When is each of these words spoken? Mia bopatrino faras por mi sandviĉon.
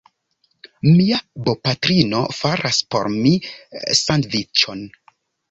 Mia 0.85 1.19
bopatrino 1.47 2.21
faras 2.39 2.81
por 2.97 3.11
mi 3.19 3.35
sandviĉon. 4.01 4.85